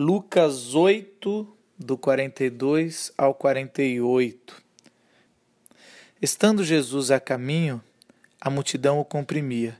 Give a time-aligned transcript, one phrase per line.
[0.00, 4.62] Lucas 8, do 42 ao 48.
[6.22, 7.82] Estando Jesus a caminho,
[8.40, 9.76] a multidão o comprimia.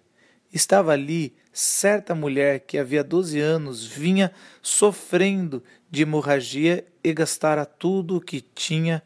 [0.52, 8.16] Estava ali certa mulher que havia doze anos vinha sofrendo de hemorragia e gastara tudo
[8.16, 9.00] o que tinha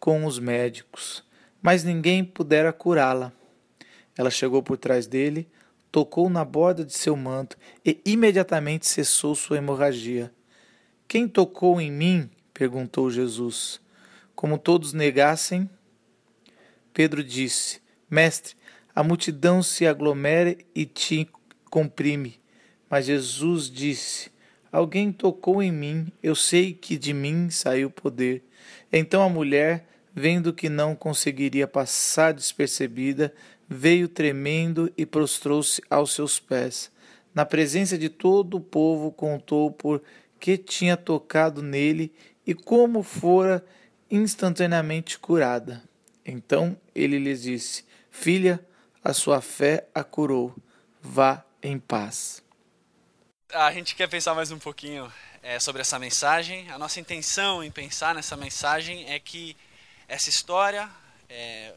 [0.00, 1.22] com os médicos,
[1.62, 3.32] mas ninguém pudera curá-la.
[4.18, 5.48] Ela chegou por trás dele,
[5.92, 10.34] tocou na borda de seu manto e imediatamente cessou sua hemorragia.
[11.08, 12.30] Quem tocou em mim?
[12.52, 13.80] perguntou Jesus.
[14.34, 15.68] Como todos negassem,
[16.92, 18.54] Pedro disse: Mestre,
[18.94, 21.28] a multidão se aglomera e te
[21.70, 22.40] comprime.
[22.88, 24.30] Mas Jesus disse:
[24.72, 28.42] Alguém tocou em mim, eu sei que de mim saiu poder.
[28.92, 33.32] Então a mulher, vendo que não conseguiria passar despercebida,
[33.68, 36.90] veio tremendo e prostrou-se aos seus pés.
[37.34, 40.02] Na presença de todo o povo, contou por
[40.38, 42.12] que tinha tocado nele
[42.46, 43.64] e como fora
[44.10, 45.82] instantaneamente curada.
[46.24, 48.64] Então ele lhes disse: Filha,
[49.02, 50.54] a sua fé a curou.
[51.00, 52.42] Vá em paz.
[53.52, 55.12] A gente quer pensar mais um pouquinho
[55.42, 56.68] é, sobre essa mensagem.
[56.70, 59.56] A nossa intenção em pensar nessa mensagem é que
[60.08, 60.90] essa história
[61.28, 61.74] é,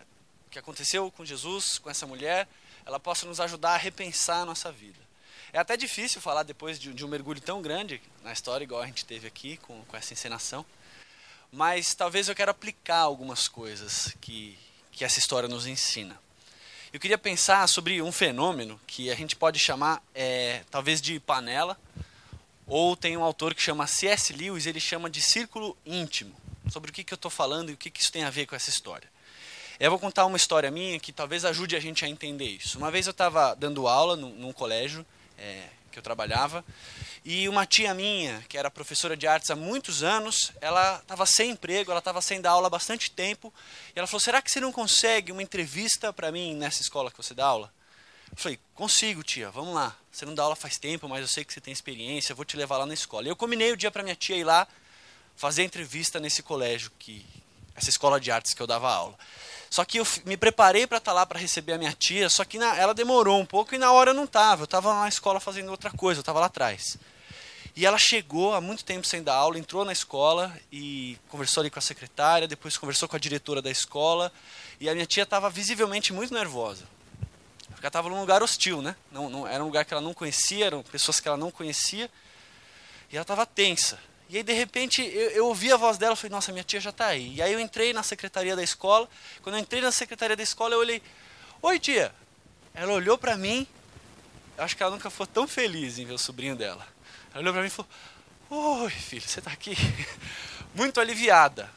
[0.50, 2.48] que aconteceu com Jesus, com essa mulher,
[2.86, 5.00] ela possa nos ajudar a repensar a nossa vida.
[5.52, 8.86] É até difícil falar depois de, de, um mergulho tão grande na história, igual a
[8.86, 10.64] gente teve aqui com, com essa encenação,
[11.52, 14.58] mas talvez eu quero aplicar algumas coisas que,
[14.92, 16.20] que essa história nos ensina.
[16.94, 21.80] Eu queria pensar sobre um fenômeno que a gente pode chamar, é, talvez, de panela,
[22.68, 24.32] ou tem um autor que chama C.S.
[24.34, 26.36] Lewis, ele chama de círculo íntimo.
[26.70, 28.46] Sobre o que, que eu estou falando e o que, que isso tem a ver
[28.46, 29.10] com essa história.
[29.80, 32.78] Eu vou contar uma história minha que talvez ajude a gente a entender isso.
[32.78, 35.06] Uma vez eu estava dando aula num, num colégio
[35.40, 36.64] é, que eu trabalhava
[37.24, 41.52] e uma tia minha, que era professora de artes há muitos anos, ela estava sem
[41.52, 43.54] emprego, ela estava sem dar aula há bastante tempo
[43.96, 47.18] e ela falou: Será que você não consegue uma entrevista para mim nessa escola que
[47.18, 47.74] você dá aula?
[48.32, 49.96] Eu falei: Consigo, tia, vamos lá.
[50.12, 52.56] Você não dá aula faz tempo, mas eu sei que você tem experiência, vou te
[52.56, 53.28] levar lá na escola.
[53.28, 54.68] E eu combinei o dia para minha tia ir lá
[55.36, 57.26] fazer entrevista nesse colégio, que
[57.76, 59.18] essa escola de artes que eu dava aula.
[59.70, 62.44] Só que eu me preparei para estar tá lá para receber a minha tia, só
[62.44, 64.62] que na, ela demorou um pouco e na hora eu não estava.
[64.62, 66.98] Eu estava na escola fazendo outra coisa, eu estava lá atrás.
[67.76, 71.70] E ela chegou há muito tempo sem dar aula, entrou na escola e conversou ali
[71.70, 74.32] com a secretária, depois conversou com a diretora da escola.
[74.80, 76.84] E a minha tia estava visivelmente muito nervosa.
[77.68, 78.96] Porque ela estava num lugar hostil, né?
[79.12, 82.10] Não, não, era um lugar que ela não conhecia, eram pessoas que ela não conhecia.
[83.12, 84.00] E ela estava tensa.
[84.30, 86.80] E aí, de repente, eu, eu ouvi a voz dela e falei, nossa, minha tia
[86.80, 87.34] já está aí.
[87.36, 89.10] E aí eu entrei na secretaria da escola.
[89.42, 91.02] Quando eu entrei na secretaria da escola, eu olhei,
[91.64, 92.14] oi tia.
[92.76, 93.66] Ela olhou para mim,
[94.56, 96.88] acho que ela nunca foi tão feliz em ver o sobrinho dela.
[97.34, 99.76] Ela olhou para mim e falou, oi filho, você está aqui?
[100.76, 101.68] Muito aliviada.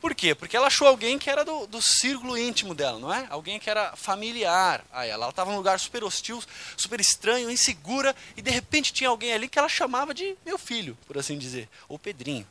[0.00, 0.34] Por quê?
[0.34, 3.26] Porque ela achou alguém que era do, do círculo íntimo dela, não é?
[3.28, 5.24] Alguém que era familiar a ela.
[5.24, 6.42] Ela estava num lugar super hostil,
[6.76, 10.96] super estranho, insegura, e de repente tinha alguém ali que ela chamava de meu filho,
[11.06, 12.46] por assim dizer, ou Pedrinho.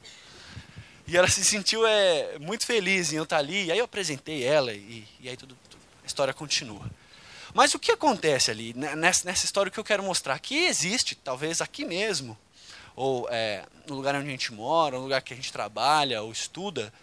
[1.08, 4.44] E ela se sentiu é, muito feliz em eu estar ali, e aí eu apresentei
[4.44, 6.88] ela, e, e aí tudo, tudo, a história continua.
[7.52, 10.38] Mas o que acontece ali, né, nessa, nessa história que eu quero mostrar?
[10.38, 12.38] Que existe, talvez aqui mesmo,
[12.96, 16.32] ou é, no lugar onde a gente mora, no lugar que a gente trabalha ou
[16.32, 16.94] estuda,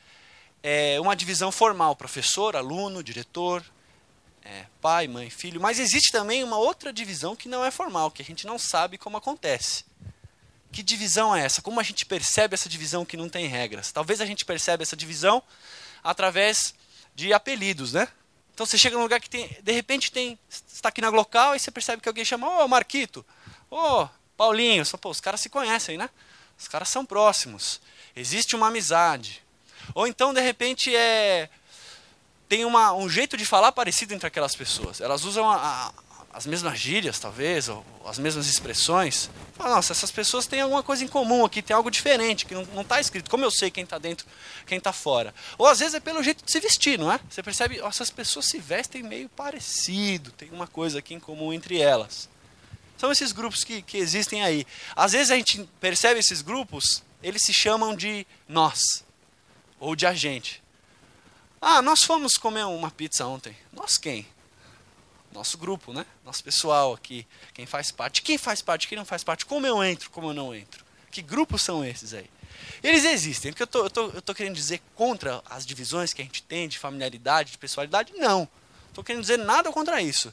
[0.63, 3.65] é, uma divisão formal, professor, aluno, diretor,
[4.45, 8.23] é, pai, mãe, filho, mas existe também uma outra divisão que não é formal, que
[8.23, 9.85] a gente não sabe como acontece.
[10.71, 11.63] Que divisão é essa?
[11.63, 13.91] Como a gente percebe essa divisão que não tem regras?
[13.91, 15.43] Talvez a gente perceba essa divisão
[16.03, 16.75] através
[17.15, 18.09] de apelidos, né?
[18.53, 21.59] Então você chega num lugar que tem, de repente tem, está aqui na local e
[21.59, 23.25] você percebe que alguém chama, ô oh, Marquito,
[23.71, 26.09] ô oh, Paulinho, só, pô, os caras se conhecem, né?
[26.59, 27.81] Os caras são próximos.
[28.15, 29.43] Existe uma amizade.
[29.95, 31.49] Ou então, de repente, é
[32.49, 35.01] tem uma, um jeito de falar parecido entre aquelas pessoas.
[35.01, 35.93] Elas usam a, a,
[36.33, 39.31] as mesmas gírias, talvez, ou as mesmas expressões.
[39.55, 42.83] Fala, nossa, essas pessoas têm alguma coisa em comum aqui, tem algo diferente, que não
[42.83, 43.31] está escrito.
[43.31, 44.27] Como eu sei quem está dentro,
[44.67, 45.35] quem está fora?
[45.59, 47.19] Ou às vezes é pelo jeito de se vestir, não é?
[47.29, 51.81] Você percebe, essas pessoas se vestem meio parecido, tem uma coisa aqui em comum entre
[51.81, 52.29] elas.
[52.97, 54.67] São esses grupos que, que existem aí.
[54.95, 59.06] Às vezes a gente percebe esses grupos, eles se chamam de nós
[59.79, 60.63] ou de agente.
[61.61, 63.57] Ah, nós fomos comer uma pizza ontem.
[63.73, 64.27] Nós quem?
[65.33, 66.07] Nosso grupo, né?
[66.25, 68.23] Nosso pessoal aqui, quem faz parte.
[68.23, 69.45] Quem faz parte, quem não faz parte.
[69.45, 70.85] Como eu entro, como eu não entro.
[71.11, 72.31] Que grupos são esses aí?
[72.83, 73.51] Eles existem.
[73.51, 76.43] O que eu tô, tô, eu tô querendo dizer contra as divisões que a gente
[76.43, 78.13] tem de familiaridade, de pessoalidade?
[78.17, 78.49] Não.
[78.89, 80.33] Estou querendo dizer nada contra isso.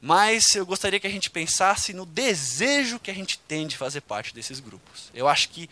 [0.00, 4.00] Mas eu gostaria que a gente pensasse no desejo que a gente tem de fazer
[4.00, 5.10] parte desses grupos.
[5.14, 5.70] Eu acho que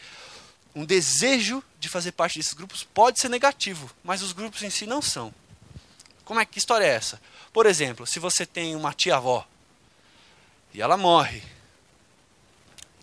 [0.74, 4.86] um desejo de fazer parte desses grupos pode ser negativo, mas os grupos em si
[4.86, 5.34] não são.
[6.24, 7.20] Como é que história é essa?
[7.52, 9.46] Por exemplo, se você tem uma tia-avó
[10.72, 11.42] e ela morre,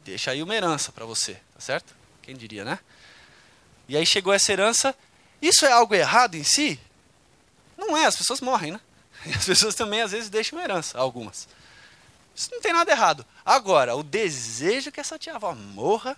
[0.03, 1.93] deixa aí uma herança para você, tá certo?
[2.21, 2.79] Quem diria, né?
[3.89, 4.95] E aí chegou essa herança,
[5.41, 6.79] isso é algo errado em si?
[7.77, 8.81] Não é, as pessoas morrem, né?
[9.25, 11.47] E as pessoas também às vezes deixam herança, algumas.
[12.35, 13.25] Isso não tem nada errado.
[13.43, 16.15] Agora, o desejo que essa tia-avó morra,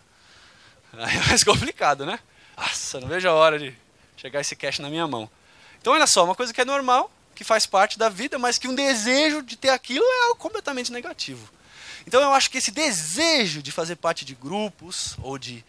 [0.93, 2.19] aí é mais complicado, né?
[2.57, 3.73] Nossa, não vejo a hora de
[4.17, 5.29] chegar esse cash na minha mão.
[5.79, 8.67] Então, olha só, uma coisa que é normal, que faz parte da vida, mas que
[8.67, 11.49] um desejo de ter aquilo é algo completamente negativo.
[12.05, 15.63] Então, eu acho que esse desejo de fazer parte de grupos ou de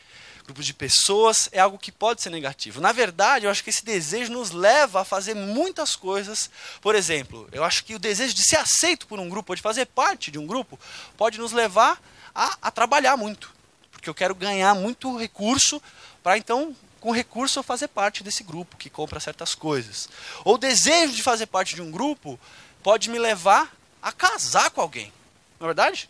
[0.44, 2.81] grupos de pessoas é algo que pode ser negativo.
[2.81, 6.50] Na verdade, eu acho que esse desejo nos leva a fazer muitas coisas.
[6.81, 9.62] Por exemplo, eu acho que o desejo de ser aceito por um grupo, ou de
[9.62, 10.78] fazer parte de um grupo,
[11.17, 12.02] pode nos levar
[12.34, 13.60] a, a trabalhar muito.
[14.00, 15.81] Porque eu quero ganhar muito recurso
[16.23, 20.08] para então, com recurso, eu fazer parte desse grupo que compra certas coisas.
[20.43, 22.41] Ou o desejo de fazer parte de um grupo
[22.82, 23.70] pode me levar
[24.00, 25.12] a casar com alguém.
[25.61, 26.08] Não é verdade?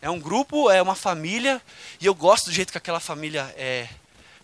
[0.00, 1.60] É um grupo, é uma família,
[2.00, 3.88] e eu gosto do jeito que aquela família é,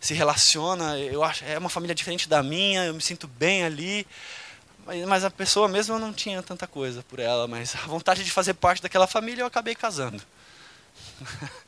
[0.01, 0.99] se relaciona.
[0.99, 4.05] Eu acho é uma família diferente da minha, eu me sinto bem ali.
[4.85, 8.25] Mas, mas a pessoa mesmo eu não tinha tanta coisa por ela, mas a vontade
[8.25, 10.21] de fazer parte daquela família eu acabei casando.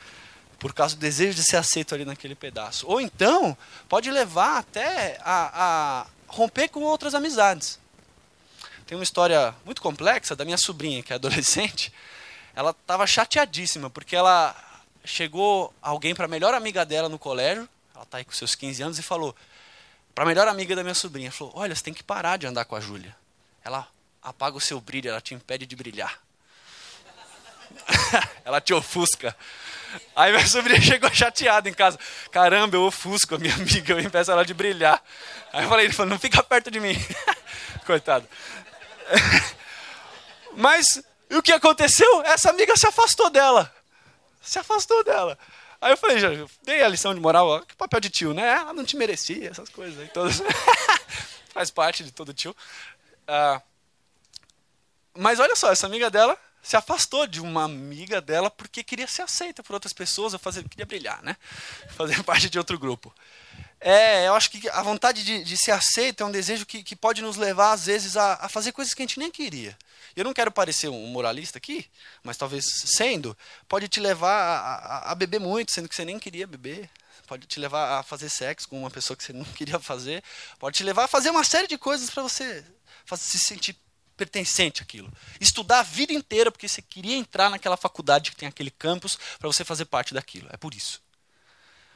[0.61, 2.87] por causa do desejo de ser aceito ali naquele pedaço.
[2.87, 3.57] Ou então,
[3.89, 7.81] pode levar até a, a romper com outras amizades.
[8.87, 11.93] Tem uma história muito complexa da minha sobrinha, que é adolescente,
[12.55, 14.55] ela estava chateadíssima, porque ela
[15.03, 18.83] chegou alguém para a melhor amiga dela no colégio, ela está aí com seus 15
[18.83, 19.35] anos, e falou
[20.15, 22.67] para a melhor amiga da minha sobrinha, falou, olha, você tem que parar de andar
[22.67, 23.17] com a Júlia.
[23.65, 23.89] Ela
[24.23, 26.21] apaga o seu brilho, ela te impede de brilhar.
[28.45, 29.35] ela te ofusca.
[30.15, 31.99] Aí minha sobrinha chegou chateada em casa.
[32.31, 35.03] Caramba, eu ofusco a minha amiga, eu impeço ela de brilhar.
[35.53, 36.95] Aí eu falei, ele falou, não fica perto de mim.
[37.87, 38.29] Coitado.
[40.57, 42.23] Mas o que aconteceu?
[42.23, 43.73] Essa amiga se afastou dela.
[44.41, 45.39] Se afastou dela.
[45.81, 46.29] Aí eu falei, já
[46.63, 48.47] dei a lição de moral, ó, que papel de tio, né?
[48.49, 50.43] Ela não te merecia, essas coisas aí todas.
[51.55, 52.55] Faz parte de todo tio.
[53.27, 53.63] Ah,
[55.17, 59.23] mas olha só, essa amiga dela se afastou de uma amiga dela porque queria ser
[59.23, 61.37] aceita por outras pessoas, fazer, queria brilhar, né?
[61.97, 63.13] Fazer parte de outro grupo.
[63.81, 66.95] É, eu acho que a vontade de, de ser aceito é um desejo que, que
[66.95, 69.77] pode nos levar, às vezes, a, a fazer coisas que a gente nem queria.
[70.15, 71.89] Eu não quero parecer um moralista aqui,
[72.23, 73.37] mas talvez sendo,
[73.67, 76.91] pode te levar a, a, a, beber muito, sendo que você nem queria beber.
[77.27, 80.23] Pode te levar a fazer sexo com uma pessoa que você não queria fazer.
[80.59, 82.65] Pode te levar a fazer uma série de coisas para você
[83.17, 83.77] se sentir
[84.21, 85.11] pertencente àquilo.
[85.41, 89.49] Estudar a vida inteira porque você queria entrar naquela faculdade que tem aquele campus para
[89.49, 90.47] você fazer parte daquilo.
[90.53, 91.03] É por isso.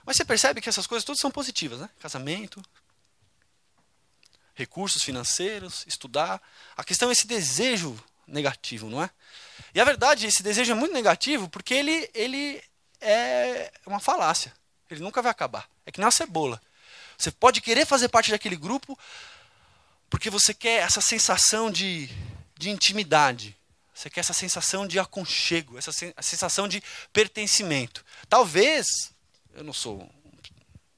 [0.06, 1.90] Mas você percebe que essas coisas todas são positivas, né?
[2.00, 2.62] Casamento,
[4.54, 6.40] recursos financeiros, estudar.
[6.74, 7.94] A questão é esse desejo
[8.26, 9.10] negativo, não é?
[9.74, 12.62] E a verdade, esse desejo é muito negativo porque ele, ele
[13.02, 14.50] é uma falácia.
[14.90, 15.68] Ele nunca vai acabar.
[15.84, 16.58] É que nem uma cebola.
[17.18, 18.98] Você pode querer fazer parte daquele grupo
[20.14, 22.08] porque você quer essa sensação de,
[22.56, 23.56] de intimidade.
[23.92, 25.90] Você quer essa sensação de aconchego, essa
[26.20, 26.80] sensação de
[27.12, 28.04] pertencimento.
[28.28, 28.86] Talvez,
[29.54, 30.08] eu não sou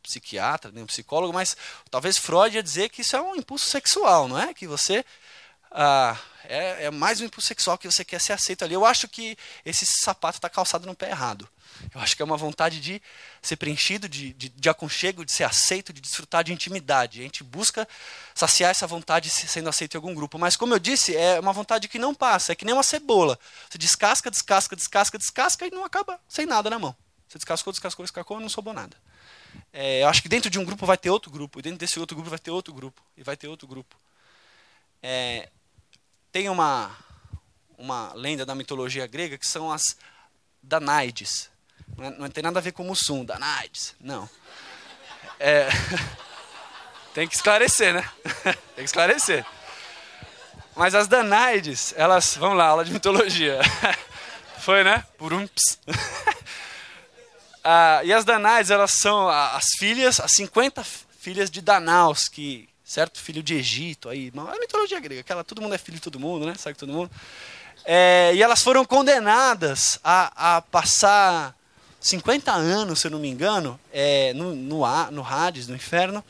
[0.03, 1.57] psiquiatra, nem um psicólogo, mas
[1.91, 4.53] talvez Freud ia dizer que isso é um impulso sexual, não é?
[4.53, 5.03] Que você
[5.71, 8.75] ah, é, é, mais um impulso sexual que você quer ser aceito ali.
[8.75, 11.49] Eu acho que esse sapato está calçado no pé errado.
[11.95, 13.03] Eu acho que é uma vontade de
[13.43, 17.21] ser preenchido, de, de, de, aconchego, de ser aceito, de desfrutar de intimidade.
[17.21, 17.87] A gente busca
[18.35, 20.39] saciar essa vontade sendo aceito em algum grupo.
[20.39, 22.53] Mas, como eu disse, é uma vontade que não passa.
[22.53, 23.39] É que nem uma cebola.
[23.69, 26.97] Você descasca, descasca, descasca, descasca e não acaba sem nada na mão.
[27.29, 28.97] Você descascou, descascou, descascou e não sobrou nada.
[29.73, 31.99] É, eu acho que dentro de um grupo vai ter outro grupo, e dentro desse
[31.99, 33.97] outro grupo vai ter outro grupo, e vai ter outro grupo.
[35.03, 35.49] É,
[36.31, 36.97] tem uma,
[37.77, 39.97] uma lenda da mitologia grega que são as
[40.63, 41.51] Danaides.
[41.97, 44.29] Não, é, não tem nada a ver com Mussum, Danaides, não.
[45.41, 45.69] É,
[47.15, 48.09] tem que esclarecer, né?
[48.75, 49.45] tem que esclarecer.
[50.75, 52.37] Mas as Danaides, elas.
[52.37, 53.59] Vamos lá, aula de mitologia.
[54.61, 55.05] Foi, né?
[55.17, 55.49] Por um.
[57.65, 60.85] Ah, e as Danais, elas são as filhas, as 50
[61.19, 63.19] filhas de Danaus, que, certo?
[63.19, 66.47] Filho de Egito, aí, a mitologia grega, aquela, todo mundo é filho de todo mundo,
[66.47, 66.55] né?
[66.57, 67.11] Sabe todo mundo?
[67.85, 71.56] É, e elas foram condenadas a, a passar
[72.07, 76.25] 50 anos, se eu não me engano, é, no, no, no Hades, no inferno,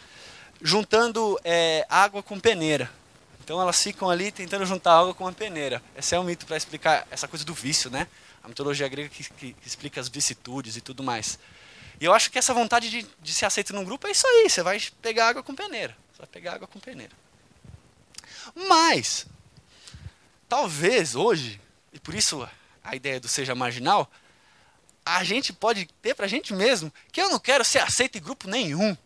[0.62, 2.90] juntando é, água com peneira.
[3.44, 5.82] Então elas ficam ali tentando juntar água com uma peneira.
[5.94, 8.08] Esse é um mito para explicar essa coisa do vício, né?
[8.42, 11.38] A mitologia grega que, que, que, explica as vicissitudes e tudo mais.
[12.00, 14.48] E eu acho que essa vontade de, de ser aceito num grupo é isso aí.
[14.48, 15.94] Você vai pegar água com peneira.
[16.10, 17.12] Você vai pegar água com peneira.
[18.66, 19.26] Mas,
[20.48, 21.60] talvez hoje,
[21.92, 22.48] e por isso
[22.82, 24.10] a ideia do seja marginal,
[25.06, 28.48] a gente pode ter pra gente mesmo que eu não quero ser aceito em grupo
[28.48, 28.96] nenhum.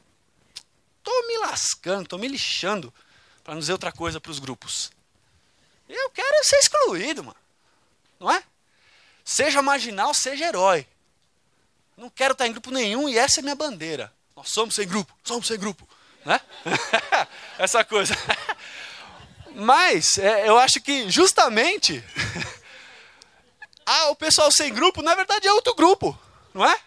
[1.02, 2.92] Tô me lascando, tô me lixando
[3.44, 4.90] para não dizer outra coisa para os grupos.
[5.86, 7.36] Eu quero ser excluído, mano.
[8.18, 8.42] Não é?
[9.22, 10.86] Seja marginal, seja herói.
[11.96, 14.10] Não quero estar em grupo nenhum e essa é minha bandeira.
[14.34, 15.86] Nós somos sem grupo, somos sem grupo.
[16.24, 16.40] Né?
[17.58, 18.14] Essa coisa.
[19.54, 22.02] Mas é, eu acho que justamente
[24.10, 26.18] o pessoal sem grupo, na verdade é outro grupo,
[26.52, 26.78] não é?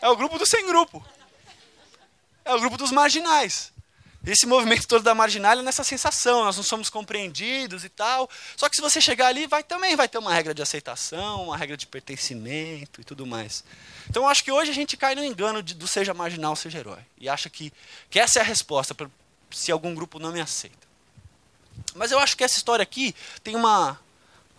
[0.00, 1.04] É o grupo do sem grupo.
[2.44, 3.72] É o grupo dos marginais.
[4.24, 8.30] Esse movimento todo da marginal é nessa sensação, nós não somos compreendidos e tal.
[8.56, 11.56] Só que se você chegar ali, vai também vai ter uma regra de aceitação, uma
[11.56, 13.64] regra de pertencimento e tudo mais.
[14.08, 16.78] Então eu acho que hoje a gente cai no engano de, do seja marginal, seja
[16.78, 17.00] herói.
[17.18, 17.72] E acha que,
[18.08, 19.10] que essa é a resposta para
[19.50, 20.86] se algum grupo não me aceita.
[21.94, 23.98] Mas eu acho que essa história aqui tem uma,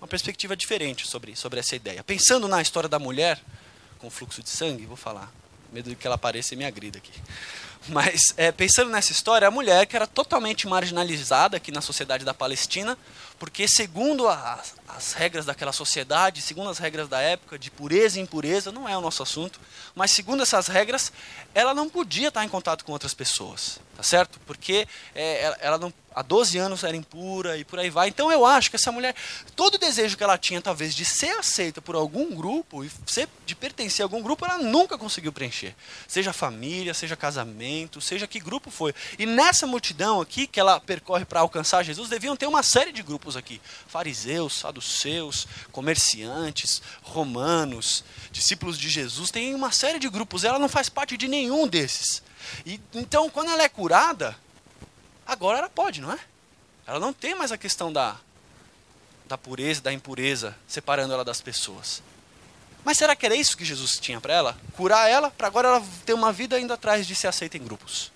[0.03, 2.03] uma perspectiva diferente sobre, sobre essa ideia.
[2.03, 3.39] Pensando na história da mulher
[3.99, 5.31] com fluxo de sangue, vou falar.
[5.71, 7.13] Medo de que ela apareça e me agrida aqui.
[7.87, 12.33] Mas é, pensando nessa história, a mulher que era totalmente marginalizada aqui na sociedade da
[12.33, 12.97] Palestina,
[13.43, 18.71] porque segundo as regras daquela sociedade, segundo as regras da época de pureza e impureza,
[18.71, 19.59] não é o nosso assunto,
[19.93, 21.11] mas segundo essas regras,
[21.53, 24.39] ela não podia estar em contato com outras pessoas, tá certo?
[24.45, 28.07] Porque é, ela, ela não há 12 anos era impura e por aí vai.
[28.07, 29.15] Então eu acho que essa mulher,
[29.55, 33.27] todo o desejo que ela tinha, talvez, de ser aceita por algum grupo e ser,
[33.45, 35.75] de pertencer a algum grupo, ela nunca conseguiu preencher.
[36.07, 38.93] Seja família, seja casamento, seja que grupo foi.
[39.17, 43.01] E nessa multidão aqui que ela percorre para alcançar Jesus, deviam ter uma série de
[43.01, 49.31] grupos aqui: fariseus, saduceus, comerciantes, romanos, discípulos de Jesus.
[49.31, 50.43] Tem uma série de grupos.
[50.43, 52.21] Ela não faz parte de nenhum desses.
[52.65, 54.37] E, então, quando ela é curada,
[55.25, 56.19] Agora ela pode, não é?
[56.85, 58.17] Ela não tem mais a questão da,
[59.25, 62.03] da pureza, da impureza, separando ela das pessoas.
[62.83, 64.57] Mas será que era isso que Jesus tinha para ela?
[64.75, 68.11] Curar ela, para agora ela ter uma vida indo atrás de ser aceita em grupos?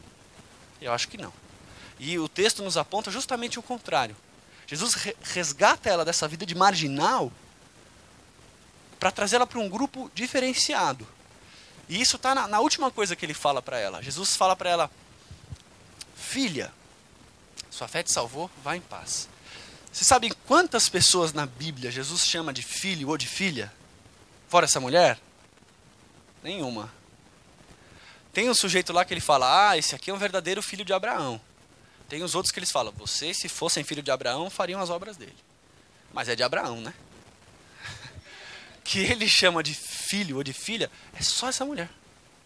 [0.81, 1.31] Eu acho que não.
[1.97, 4.15] E o texto nos aponta justamente o contrário.
[4.67, 7.31] Jesus resgata ela dessa vida de marginal
[9.00, 11.07] para trazê-la para um grupo diferenciado.
[11.88, 14.03] E isso está na, na, última coisa que ele fala para ela.
[14.03, 14.91] Jesus fala para ela:
[16.15, 16.74] Filha,
[17.71, 19.29] sua fé te salvou, vá em paz.
[19.91, 23.71] Você sabe quantas pessoas na Bíblia Jesus chama de filho ou de filha?
[24.50, 25.17] Fora essa mulher?
[26.43, 26.91] Nenhuma.
[28.33, 30.91] Tem um sujeito lá que ele fala: Ah, esse aqui é um verdadeiro filho de
[30.91, 31.39] Abraão.
[32.07, 35.17] Tem os outros que eles falam: Vocês, se fossem filho de Abraão, fariam as obras
[35.17, 35.35] dele.
[36.13, 36.93] Mas é de Abraão, né?
[38.83, 41.89] que ele chama de filho ou de filha é só essa mulher.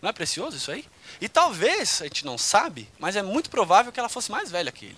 [0.02, 0.84] Não é precioso isso aí?
[1.20, 4.72] E talvez, a gente não sabe, mas é muito provável que ela fosse mais velha
[4.72, 4.98] que ele.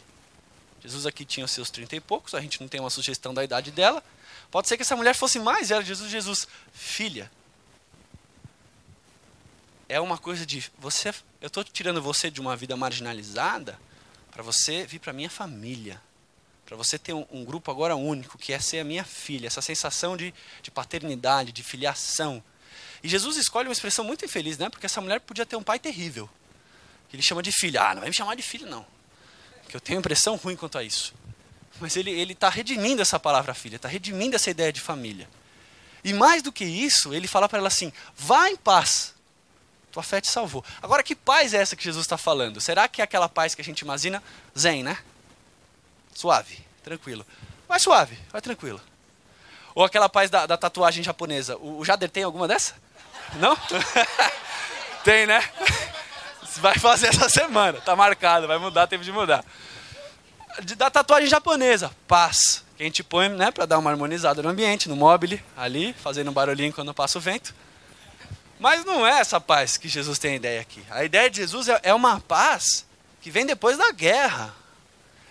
[0.81, 3.69] Jesus aqui tinha seus trinta e poucos, a gente não tem uma sugestão da idade
[3.69, 4.03] dela.
[4.49, 5.83] Pode ser que essa mulher fosse mais velha.
[5.83, 7.29] Jesus, Jesus, filha.
[9.89, 13.77] É uma coisa de você, eu estou tirando você de uma vida marginalizada
[14.33, 16.01] para você vir para minha família,
[16.65, 19.61] para você ter um, um, grupo agora único que é ser a minha filha, essa
[19.61, 22.43] sensação de, de paternidade, de filiação.
[23.03, 24.69] E Jesus escolhe uma expressão muito infeliz, né?
[24.69, 26.29] Porque essa mulher podia ter um pai terrível.
[27.11, 27.83] Ele chama de filha.
[27.83, 28.83] Ah, não vai me chamar de filho, não
[29.73, 31.15] que eu tenho impressão ruim quanto a isso.
[31.79, 35.27] Mas ele está redimindo essa palavra filha, está redimindo essa ideia de família.
[36.03, 39.12] E mais do que isso, ele fala para ela assim: vá em paz,
[39.93, 40.65] tua fé te salvou.
[40.81, 42.59] Agora, que paz é essa que Jesus está falando?
[42.59, 44.23] Será que é aquela paz que a gente imagina?
[44.57, 44.97] Zen, né?
[46.15, 47.23] Suave, tranquilo.
[47.69, 48.81] Vai suave, vai tranquilo.
[49.75, 51.57] Ou aquela paz da, da tatuagem japonesa.
[51.57, 52.73] O, o Jader tem alguma dessa?
[53.35, 53.55] Não?
[55.05, 55.47] tem, né?
[56.57, 59.45] Vai fazer essa semana, tá marcado, vai mudar, tempo de mudar.
[60.75, 62.63] Da tatuagem japonesa, paz.
[62.75, 66.31] Que a gente põe, né, para dar uma harmonizada no ambiente, no mobile, ali, fazendo
[66.31, 67.53] um barulhinho quando passa o vento.
[68.63, 70.81] Mas não é essa paz que Jesus tem a ideia aqui.
[70.89, 72.85] A ideia de Jesus é, é uma paz
[73.21, 74.55] que vem depois da guerra.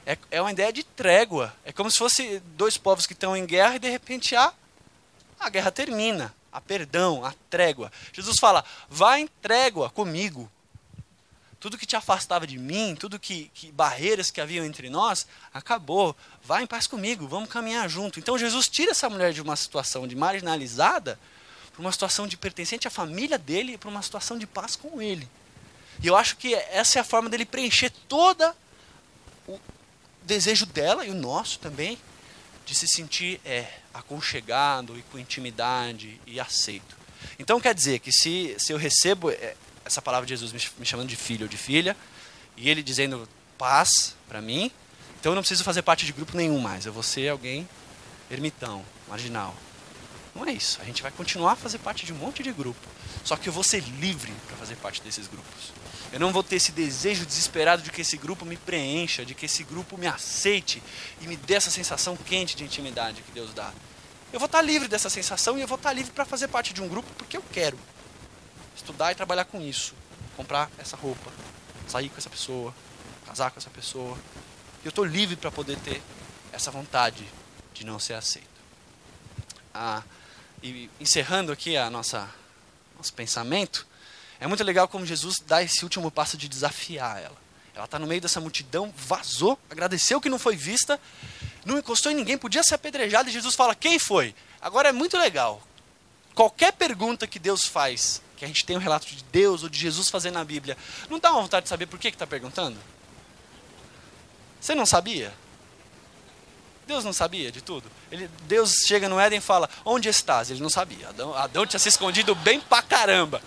[0.04, 1.50] É, é uma ideia de trégua.
[1.64, 4.52] É como se fosse dois povos que estão em guerra e de repente a,
[5.40, 6.34] a guerra termina.
[6.52, 7.90] A perdão, a trégua.
[8.12, 10.52] Jesus fala: vá em trégua comigo
[11.58, 16.14] tudo que te afastava de mim, tudo que, que barreiras que haviam entre nós, acabou.
[16.42, 18.18] Vá em paz comigo, vamos caminhar junto.
[18.18, 21.18] Então Jesus tira essa mulher de uma situação de marginalizada
[21.72, 25.00] para uma situação de pertencente à família dele e para uma situação de paz com
[25.00, 25.28] ele.
[26.02, 28.54] E eu acho que essa é a forma dele preencher toda
[29.46, 29.58] o,
[30.22, 31.98] desejo dela e o nosso também
[32.64, 36.96] de se sentir é, aconchegado e com intimidade e aceito.
[37.38, 40.86] Então quer dizer que se, se eu recebo é, essa palavra de Jesus me, me
[40.86, 41.96] chamando de filho ou de filha,
[42.56, 44.70] e ele dizendo paz para mim,
[45.18, 46.86] então eu não preciso fazer parte de grupo nenhum mais.
[46.86, 47.68] Eu vou ser alguém
[48.30, 49.54] ermitão, marginal.
[50.34, 50.80] Não é isso.
[50.80, 52.80] A gente vai continuar a fazer parte de um monte de grupo.
[53.24, 55.72] Só que eu vou ser livre para fazer parte desses grupos.
[56.12, 59.46] Eu não vou ter esse desejo desesperado de que esse grupo me preencha, de que
[59.46, 60.82] esse grupo me aceite
[61.20, 63.72] e me dê essa sensação quente de intimidade que Deus dá.
[64.32, 66.82] Eu vou estar livre dessa sensação e eu vou estar livre para fazer parte de
[66.82, 67.78] um grupo porque eu quero.
[68.74, 69.94] Estudar e trabalhar com isso.
[70.36, 71.30] Comprar essa roupa.
[71.86, 72.74] Sair com essa pessoa.
[73.26, 74.18] Casar com essa pessoa.
[74.82, 76.02] E eu estou livre para poder ter
[76.52, 77.26] essa vontade
[77.72, 78.48] de não ser aceito.
[79.72, 80.02] Ah,
[80.62, 82.28] e encerrando aqui a nossa
[82.96, 83.86] nosso pensamento,
[84.38, 87.36] é muito legal como Jesus dá esse último passo de desafiar ela.
[87.74, 91.00] Ela está no meio dessa multidão, vazou, agradeceu que não foi vista,
[91.64, 94.34] não encostou em ninguém, podia ser apedrejada, e Jesus fala: Quem foi?
[94.60, 95.62] Agora é muito legal.
[96.34, 99.78] Qualquer pergunta que Deus faz, que a gente tem um relato de Deus ou de
[99.78, 100.76] Jesus fazendo na Bíblia,
[101.08, 102.78] não dá uma vontade de saber por que está perguntando?
[104.60, 105.32] Você não sabia?
[106.86, 107.90] Deus não sabia de tudo.
[108.10, 110.50] Ele, Deus chega no Éden e fala: Onde estás?
[110.50, 111.08] Ele não sabia.
[111.08, 113.40] Adão, Adão tinha se escondido bem pra caramba.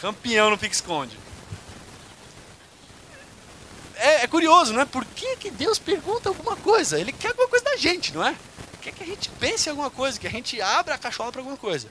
[0.00, 1.16] Campeão no pique-esconde.
[3.96, 4.84] É, é, curioso, não é?
[4.84, 7.00] Por que, que Deus pergunta alguma coisa?
[7.00, 8.34] Ele quer alguma coisa da gente, não é?
[8.80, 11.40] Quer que a gente pense em alguma coisa, que a gente abra a cachola para
[11.40, 11.88] alguma coisa.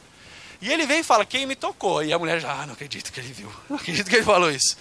[0.61, 2.01] E ele vem e fala, quem me tocou?
[2.03, 3.51] E a mulher já, ah, não acredito que ele viu.
[3.69, 4.77] Não acredito que ele falou isso.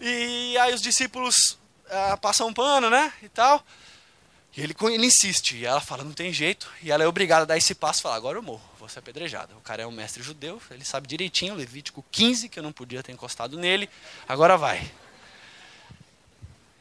[0.00, 1.58] E aí os discípulos
[1.90, 3.12] ah, passam um pano, né?
[3.22, 3.64] E tal.
[4.54, 7.46] E ele, ele insiste, e ela fala, não tem jeito, e ela é obrigada a
[7.46, 9.54] dar esse passo e falar, agora eu morro, vou ser apedrejada.
[9.56, 13.02] O cara é um mestre judeu, ele sabe direitinho, Levítico 15, que eu não podia
[13.02, 13.88] ter encostado nele,
[14.28, 14.92] agora vai.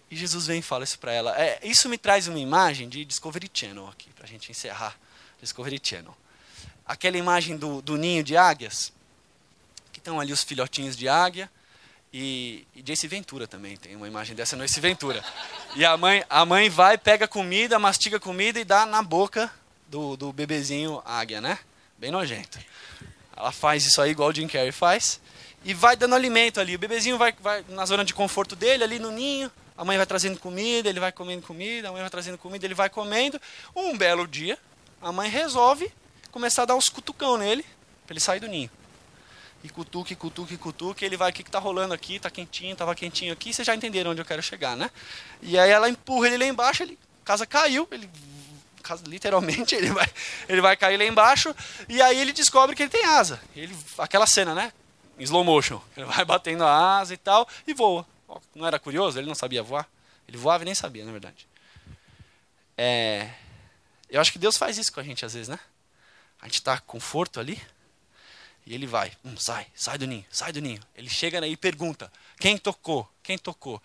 [0.10, 1.42] E Jesus vem e fala isso para ela.
[1.42, 4.98] É, isso me traz uma imagem de Discovery Channel aqui, para a gente encerrar.
[5.42, 6.16] Discovery Channel.
[6.86, 8.92] Aquela imagem do, do ninho de águias,
[9.94, 11.50] que estão ali os filhotinhos de águia,
[12.14, 15.24] e, e Jace Ventura também tem uma imagem dessa no Ace Ventura.
[15.76, 19.50] E a mãe, a mãe vai, pega comida, mastiga comida e dá na boca
[19.88, 21.58] do, do bebezinho águia, né?
[21.98, 22.60] Bem nojento.
[23.36, 25.22] Ela faz isso aí igual o Jim Carrey faz.
[25.64, 26.76] E vai dando alimento ali.
[26.76, 29.50] O bebezinho vai, vai na zona de conforto dele, ali no ninho.
[29.78, 32.74] A mãe vai trazendo comida, ele vai comendo comida, a mãe vai trazendo comida, ele
[32.74, 33.40] vai comendo.
[33.74, 34.58] Um belo dia,
[35.02, 35.90] a mãe resolve
[36.30, 37.66] começar a dar uns cutucão nele,
[38.06, 38.70] para ele sair do ninho
[39.64, 43.32] e cutuque, cutuque, cutuque, ele vai, o que está rolando aqui, está quentinho, estava quentinho
[43.32, 44.90] aqui, vocês já entenderam onde eu quero chegar, né?
[45.42, 48.10] E aí ela empurra ele lá embaixo, ele, casa caiu, ele
[49.06, 50.10] literalmente ele vai,
[50.50, 51.56] ele vai cair lá embaixo,
[51.88, 53.40] e aí ele descobre que ele tem asa.
[53.56, 54.74] Ele, aquela cena, né?
[55.20, 55.80] Em slow motion.
[55.96, 58.06] Ele vai batendo a asa e tal, e voa.
[58.56, 59.20] Não era curioso?
[59.20, 59.88] Ele não sabia voar?
[60.28, 61.48] Ele voava e nem sabia, na verdade.
[62.78, 63.30] É,
[64.10, 65.60] eu acho que Deus faz isso com a gente às vezes, né?
[66.42, 67.62] A gente está conforto ali,
[68.66, 70.82] e ele vai, hum, sai, sai do ninho, sai do ninho.
[70.96, 73.10] Ele chega aí e pergunta: quem tocou?
[73.24, 73.82] Quem tocou?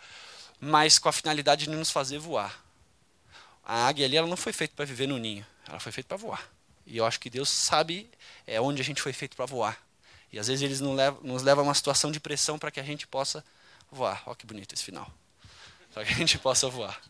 [0.61, 2.65] Mas com a finalidade de nos fazer voar.
[3.65, 6.17] A águia ali ela não foi feita para viver no ninho, ela foi feita para
[6.17, 6.49] voar.
[6.87, 8.09] E eu acho que Deus sabe
[8.47, 9.85] é onde a gente foi feito para voar.
[10.33, 12.79] E às vezes eles nos levam, nos levam a uma situação de pressão para que
[12.79, 13.45] a gente possa
[13.91, 14.23] voar.
[14.27, 15.11] Olha que bonito esse final.
[15.93, 17.01] Para que a gente possa voar.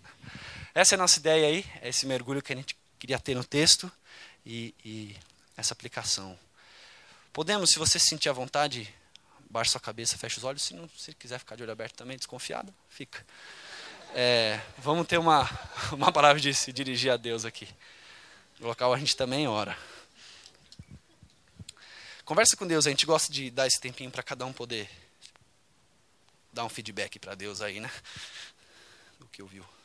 [0.74, 3.44] Essa é a nossa ideia aí, é esse mergulho que a gente queria ter no
[3.44, 3.90] texto
[4.44, 5.16] e, e
[5.56, 6.38] essa aplicação.
[7.36, 8.90] Podemos, se você sentir a vontade,
[9.50, 10.62] baixe sua cabeça, feche os olhos.
[10.62, 13.22] Se não se quiser ficar de olho aberto também, desconfiado, fica.
[14.14, 15.46] É, vamos ter uma,
[15.92, 17.68] uma palavra de se dirigir a Deus aqui.
[18.58, 19.76] No local a gente também ora.
[22.24, 24.88] Conversa com Deus, a gente gosta de dar esse tempinho para cada um poder
[26.54, 27.92] dar um feedback para Deus aí, né?
[29.20, 29.75] Do que ouviu.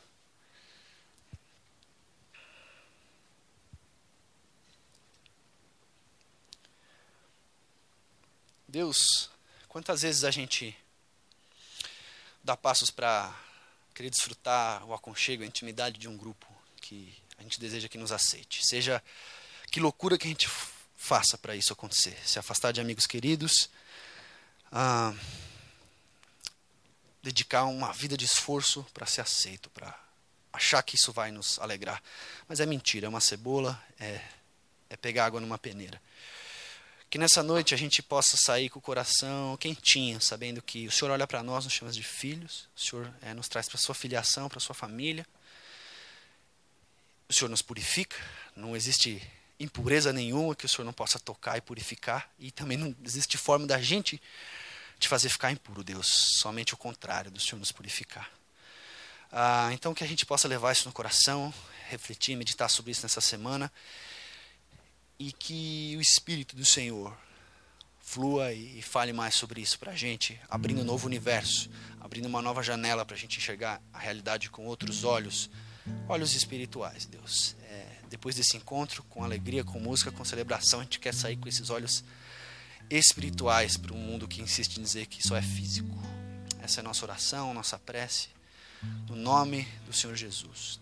[8.72, 9.28] Deus,
[9.68, 10.74] quantas vezes a gente
[12.42, 13.30] dá passos para
[13.92, 16.46] querer desfrutar o aconchego, a intimidade de um grupo
[16.80, 18.66] que a gente deseja que nos aceite.
[18.66, 19.02] Seja
[19.70, 20.48] que loucura que a gente
[20.96, 22.18] faça para isso acontecer.
[22.24, 23.68] Se afastar de amigos queridos,
[24.72, 25.12] ah,
[27.22, 29.94] dedicar uma vida de esforço para ser aceito, para
[30.50, 32.02] achar que isso vai nos alegrar.
[32.48, 34.24] Mas é mentira, é uma cebola, é,
[34.88, 36.00] é pegar água numa peneira.
[37.12, 41.10] Que nessa noite a gente possa sair com o coração quentinho, sabendo que o Senhor
[41.10, 43.94] olha para nós, nos chama de filhos, o Senhor é, nos traz para a sua
[43.94, 45.26] filiação, para a sua família.
[47.28, 48.16] O Senhor nos purifica,
[48.56, 49.22] não existe
[49.60, 53.66] impureza nenhuma que o Senhor não possa tocar e purificar, e também não existe forma
[53.66, 54.18] da gente
[54.98, 58.30] te fazer ficar impuro, Deus, somente o contrário do Senhor nos purificar.
[59.30, 61.52] Ah, então, que a gente possa levar isso no coração,
[61.90, 63.70] refletir, meditar sobre isso nessa semana
[65.22, 67.16] e que o Espírito do Senhor
[68.00, 72.42] flua e fale mais sobre isso para a gente, abrindo um novo universo, abrindo uma
[72.42, 75.48] nova janela para a gente enxergar a realidade com outros olhos,
[76.08, 77.54] olhos espirituais, Deus.
[77.62, 81.48] É, depois desse encontro, com alegria, com música, com celebração, a gente quer sair com
[81.48, 82.02] esses olhos
[82.90, 85.96] espirituais para um mundo que insiste em dizer que só é físico.
[86.60, 88.28] Essa é a nossa oração, nossa prece,
[89.08, 90.80] no nome do Senhor Jesus.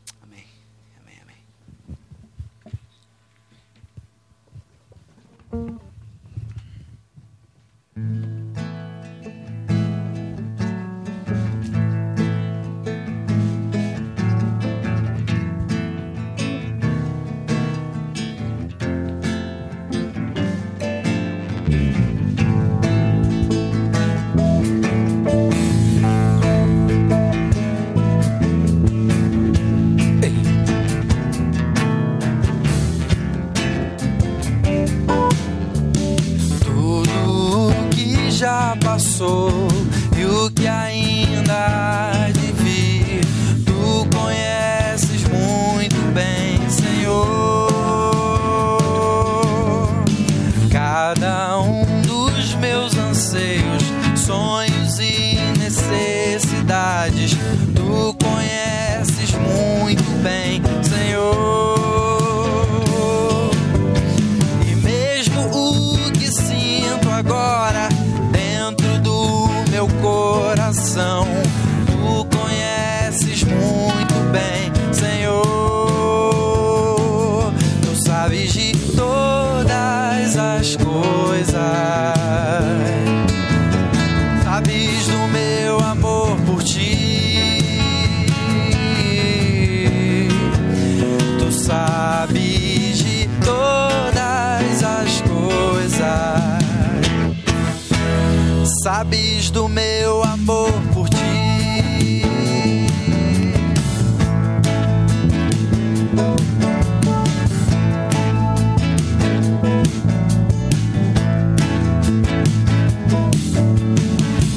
[98.83, 102.23] Sabes do meu amor por ti.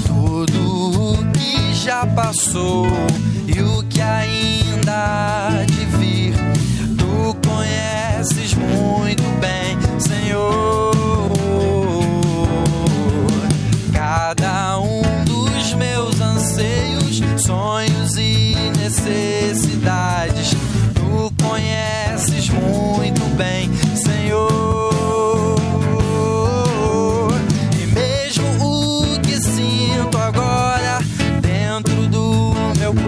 [0.05, 2.85] Tudo o que já passou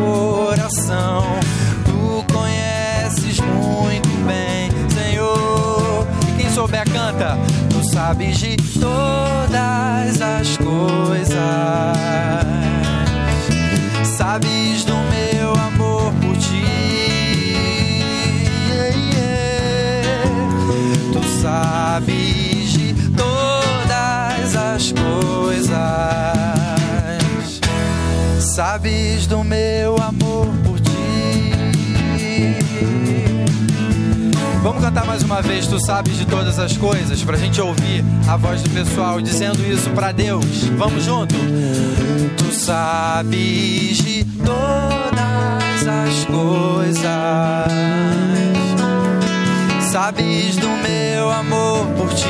[0.06, 1.24] coração,
[1.86, 6.08] tu conheces muito bem, Senhor.
[6.30, 7.38] E quem souber canta,
[7.70, 11.36] tu sabes de todas as coisas.
[14.18, 15.75] Sabes do sabes
[28.56, 32.56] Sabes do meu amor por ti.
[34.64, 38.38] Vamos cantar mais uma vez, tu sabes de todas as coisas, pra gente ouvir a
[38.38, 40.70] voz do pessoal dizendo isso pra Deus.
[40.78, 41.36] Vamos junto?
[42.38, 47.04] Tu sabes de todas as coisas
[49.92, 52.26] sabes do meu amor por ti.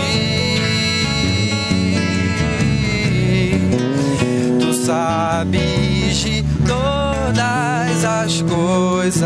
[4.83, 5.84] Sabes
[6.15, 9.25] de todas as coisas.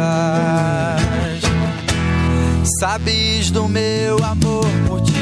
[2.79, 5.13] Sabes do meu amor por ti.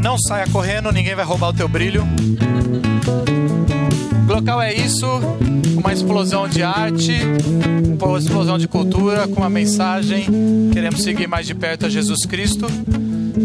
[0.00, 2.04] Não saia correndo, ninguém vai roubar o teu brilho.
[4.34, 5.06] Local é isso,
[5.78, 7.12] uma explosão de arte,
[7.86, 10.26] uma explosão de cultura, com uma mensagem.
[10.72, 12.66] Queremos seguir mais de perto a Jesus Cristo.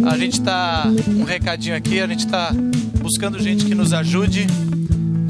[0.10, 2.52] A gente está, um recadinho aqui, a gente está
[3.00, 4.48] buscando gente que nos ajude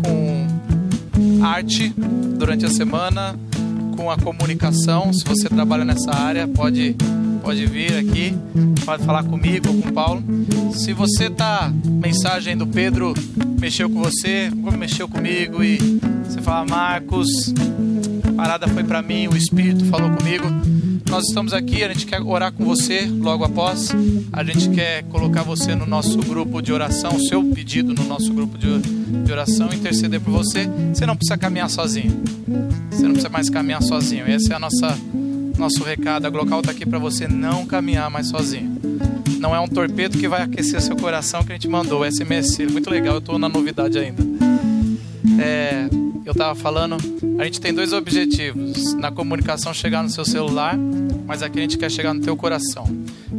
[0.02, 1.94] com arte
[2.38, 3.36] durante a semana,
[3.98, 5.12] com a comunicação.
[5.12, 6.96] Se você trabalha nessa área, pode
[7.44, 8.34] pode vir aqui,
[8.86, 10.24] pode falar comigo ou com o Paulo.
[10.72, 13.14] Se você tá, mensagem do Pedro
[13.60, 15.78] mexeu com você, mexeu comigo e
[16.24, 17.54] você fala, Marcos,
[18.36, 20.46] parada foi para mim, o Espírito falou comigo.
[21.10, 23.90] Nós estamos aqui, a gente quer orar com você logo após.
[24.32, 28.32] A gente quer colocar você no nosso grupo de oração, o seu pedido no nosso
[28.32, 30.70] grupo de, oração, interceder por você.
[30.94, 32.22] Você não precisa caminhar sozinho.
[32.92, 34.28] Você não precisa mais caminhar sozinho.
[34.30, 34.96] Esse é a nossa
[35.60, 36.26] nosso recado.
[36.26, 38.80] A Glocal está aqui para você não caminhar mais sozinho.
[39.40, 42.60] Não é um torpedo que vai aquecer seu coração que a gente mandou, o SMS.
[42.72, 44.24] Muito legal, eu estou na novidade ainda.
[45.40, 45.88] É,
[46.26, 46.98] eu estava falando,
[47.38, 48.94] a gente tem dois objetivos.
[48.96, 50.78] Na comunicação, chegar no seu celular,
[51.26, 52.86] mas aqui a gente quer chegar no teu coração.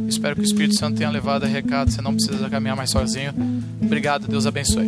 [0.07, 1.91] Espero que o Espírito Santo tenha levado a recado.
[1.91, 3.33] Você não precisa caminhar mais sozinho.
[3.81, 4.87] Obrigado, Deus abençoe.